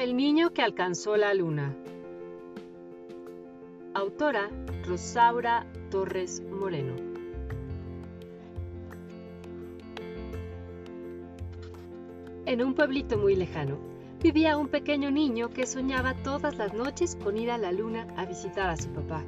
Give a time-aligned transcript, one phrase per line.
[0.00, 1.76] El niño que alcanzó la luna.
[3.92, 4.48] Autora
[4.86, 6.94] Rosaura Torres Moreno.
[12.46, 13.76] En un pueblito muy lejano
[14.22, 18.24] vivía un pequeño niño que soñaba todas las noches con ir a la luna a
[18.24, 19.22] visitar a su papá.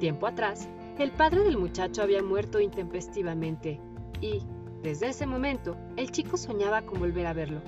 [0.00, 0.68] Tiempo atrás,
[0.98, 3.80] el padre del muchacho había muerto intempestivamente
[4.20, 4.42] y,
[4.82, 7.62] desde ese momento, el chico soñaba con volver a verlo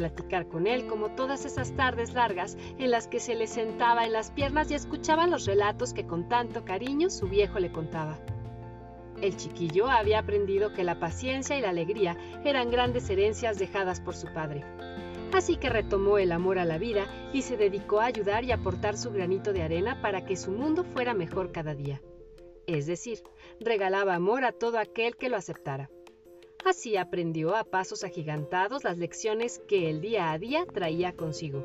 [0.00, 4.14] platicar con él como todas esas tardes largas en las que se le sentaba en
[4.14, 8.18] las piernas y escuchaba los relatos que con tanto cariño su viejo le contaba.
[9.20, 14.16] El chiquillo había aprendido que la paciencia y la alegría eran grandes herencias dejadas por
[14.16, 14.64] su padre.
[15.34, 18.96] Así que retomó el amor a la vida y se dedicó a ayudar y aportar
[18.96, 22.00] su granito de arena para que su mundo fuera mejor cada día.
[22.66, 23.18] Es decir,
[23.60, 25.90] regalaba amor a todo aquel que lo aceptara.
[26.64, 31.64] Así aprendió a pasos agigantados las lecciones que el día a día traía consigo.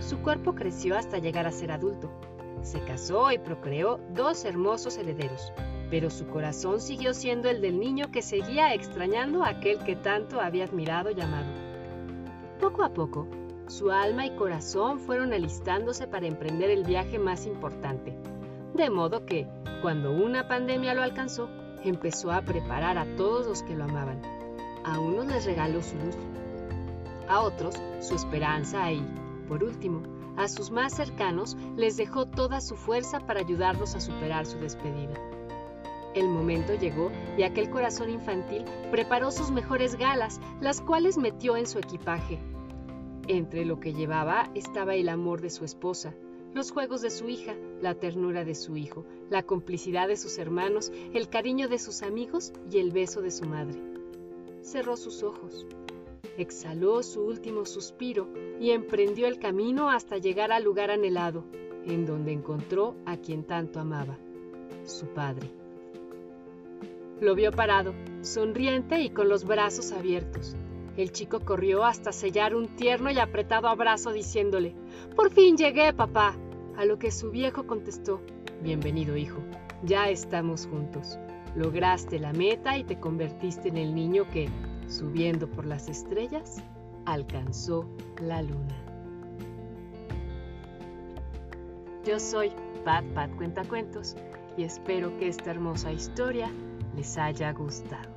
[0.00, 2.10] Su cuerpo creció hasta llegar a ser adulto.
[2.62, 5.52] Se casó y procreó dos hermosos herederos,
[5.90, 10.40] pero su corazón siguió siendo el del niño que seguía extrañando a aquel que tanto
[10.40, 11.52] había admirado y amado.
[12.58, 13.28] Poco a poco,
[13.68, 18.12] su alma y corazón fueron alistándose para emprender el viaje más importante,
[18.74, 19.46] de modo que,
[19.82, 21.48] cuando una pandemia lo alcanzó,
[21.84, 24.20] empezó a preparar a todos los que lo amaban.
[24.84, 26.16] A unos les regaló su luz,
[27.28, 29.02] a otros su esperanza y,
[29.48, 30.02] por último,
[30.36, 35.14] a sus más cercanos les dejó toda su fuerza para ayudarlos a superar su despedida.
[36.14, 41.66] El momento llegó y aquel corazón infantil preparó sus mejores galas, las cuales metió en
[41.66, 42.38] su equipaje.
[43.26, 46.14] Entre lo que llevaba estaba el amor de su esposa,
[46.54, 50.92] los juegos de su hija, la ternura de su hijo, la complicidad de sus hermanos,
[51.12, 53.78] el cariño de sus amigos y el beso de su madre.
[54.62, 55.66] Cerró sus ojos,
[56.38, 58.28] exhaló su último suspiro
[58.60, 61.44] y emprendió el camino hasta llegar al lugar anhelado,
[61.84, 64.16] en donde encontró a quien tanto amaba,
[64.84, 65.50] su padre.
[67.20, 70.56] Lo vio parado, sonriente y con los brazos abiertos.
[70.96, 74.74] El chico corrió hasta sellar un tierno y apretado abrazo diciéndole,
[75.16, 76.36] Por fin llegué, papá.
[76.76, 78.20] A lo que su viejo contestó,
[78.62, 79.40] Bienvenido, hijo,
[79.82, 81.18] ya estamos juntos.
[81.56, 84.48] Lograste la meta y te convertiste en el niño que,
[84.88, 86.62] subiendo por las estrellas,
[87.04, 87.88] alcanzó
[88.20, 88.76] la luna.
[92.04, 92.52] Yo soy
[92.84, 94.16] Pat Pat Cuentacuentos
[94.56, 96.50] y espero que esta hermosa historia
[96.96, 98.13] les haya gustado.